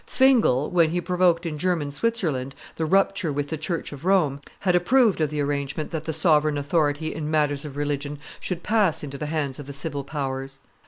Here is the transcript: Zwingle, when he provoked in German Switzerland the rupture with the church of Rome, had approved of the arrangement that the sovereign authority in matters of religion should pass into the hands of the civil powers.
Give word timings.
Zwingle, 0.09 0.71
when 0.71 0.89
he 0.89 0.99
provoked 0.99 1.45
in 1.45 1.59
German 1.59 1.91
Switzerland 1.91 2.55
the 2.75 2.87
rupture 2.87 3.31
with 3.31 3.49
the 3.49 3.57
church 3.59 3.91
of 3.91 4.03
Rome, 4.03 4.41
had 4.61 4.75
approved 4.75 5.21
of 5.21 5.29
the 5.29 5.41
arrangement 5.41 5.91
that 5.91 6.05
the 6.05 6.11
sovereign 6.11 6.57
authority 6.57 7.13
in 7.13 7.29
matters 7.29 7.65
of 7.65 7.77
religion 7.77 8.17
should 8.39 8.63
pass 8.63 9.03
into 9.03 9.19
the 9.19 9.27
hands 9.27 9.59
of 9.59 9.67
the 9.67 9.73
civil 9.73 10.03
powers. 10.03 10.59